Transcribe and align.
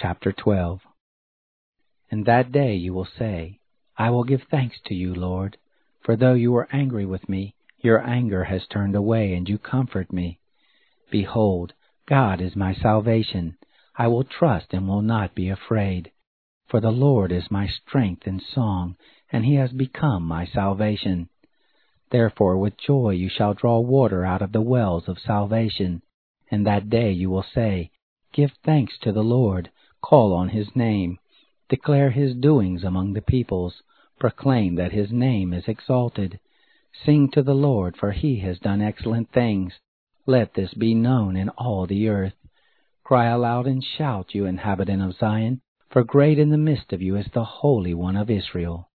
Chapter 0.00 0.30
12 0.30 0.78
In 2.12 2.22
that 2.22 2.52
day 2.52 2.76
you 2.76 2.94
will 2.94 3.08
say, 3.18 3.58
I 3.96 4.10
will 4.10 4.22
give 4.22 4.42
thanks 4.48 4.76
to 4.86 4.94
you, 4.94 5.12
Lord, 5.12 5.56
for 6.04 6.14
though 6.14 6.34
you 6.34 6.52
were 6.52 6.68
angry 6.70 7.04
with 7.04 7.28
me, 7.28 7.56
your 7.78 8.06
anger 8.06 8.44
has 8.44 8.68
turned 8.68 8.94
away, 8.94 9.34
and 9.34 9.48
you 9.48 9.58
comfort 9.58 10.12
me. 10.12 10.38
Behold, 11.10 11.72
God 12.06 12.40
is 12.40 12.54
my 12.54 12.74
salvation. 12.74 13.58
I 13.96 14.06
will 14.06 14.22
trust 14.22 14.72
and 14.72 14.86
will 14.86 15.02
not 15.02 15.34
be 15.34 15.48
afraid. 15.48 16.12
For 16.68 16.80
the 16.80 16.92
Lord 16.92 17.32
is 17.32 17.50
my 17.50 17.66
strength 17.66 18.24
and 18.24 18.40
song, 18.40 18.96
and 19.32 19.44
he 19.44 19.56
has 19.56 19.72
become 19.72 20.22
my 20.22 20.46
salvation. 20.46 21.28
Therefore 22.10 22.56
with 22.56 22.78
joy 22.78 23.10
you 23.10 23.28
shall 23.28 23.52
draw 23.52 23.80
water 23.80 24.24
out 24.24 24.42
of 24.42 24.52
the 24.52 24.62
wells 24.62 25.08
of 25.08 25.18
salvation. 25.18 26.02
In 26.52 26.62
that 26.62 26.88
day 26.88 27.10
you 27.10 27.30
will 27.30 27.46
say, 27.52 27.90
Give 28.32 28.52
thanks 28.64 28.96
to 28.98 29.10
the 29.10 29.24
Lord, 29.24 29.72
call 30.00 30.32
on 30.32 30.48
his 30.48 30.76
name, 30.76 31.18
declare 31.68 32.10
his 32.10 32.34
doings 32.34 32.84
among 32.84 33.12
the 33.12 33.22
peoples, 33.22 33.82
proclaim 34.18 34.74
that 34.76 34.92
his 34.92 35.10
name 35.10 35.52
is 35.52 35.66
exalted. 35.66 36.38
Sing 37.04 37.30
to 37.30 37.42
the 37.42 37.54
Lord, 37.54 37.96
for 37.96 38.12
he 38.12 38.40
has 38.40 38.58
done 38.58 38.80
excellent 38.80 39.30
things. 39.32 39.74
Let 40.26 40.54
this 40.54 40.74
be 40.74 40.94
known 40.94 41.36
in 41.36 41.48
all 41.50 41.86
the 41.86 42.08
earth. 42.08 42.34
Cry 43.04 43.26
aloud 43.26 43.66
and 43.66 43.82
shout, 43.82 44.34
you 44.34 44.46
inhabitant 44.46 45.02
of 45.02 45.16
Zion, 45.16 45.60
for 45.90 46.04
great 46.04 46.38
in 46.38 46.50
the 46.50 46.58
midst 46.58 46.92
of 46.92 47.00
you 47.00 47.16
is 47.16 47.26
the 47.32 47.44
Holy 47.44 47.94
One 47.94 48.16
of 48.16 48.30
Israel. 48.30 48.90